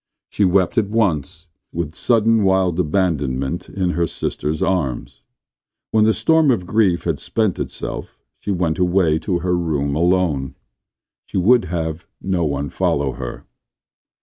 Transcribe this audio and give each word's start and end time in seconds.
She 0.31 0.45
wept 0.45 0.79
at 0.79 0.89
once, 0.89 1.45
with 1.71 1.93
sudden, 1.93 2.43
wild 2.43 2.79
abandonment, 2.79 3.69
in 3.69 3.91
her 3.91 4.07
sister's 4.07 4.63
arms. 4.63 5.21
When 5.91 6.05
the 6.05 6.13
storm 6.15 6.49
of 6.49 6.65
grief 6.65 7.03
had 7.03 7.19
spent 7.19 7.59
itself 7.59 8.17
she 8.39 8.49
went 8.49 8.79
away 8.79 9.19
to 9.19 9.41
her 9.45 9.55
room 9.55 9.95
alone. 9.95 10.55
She 11.27 11.37
would 11.37 11.65
have 11.65 12.07
no 12.19 12.43
one 12.43 12.69
follow 12.69 13.11
her. 13.11 13.45